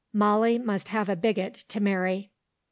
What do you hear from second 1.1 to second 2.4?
bigot to marry."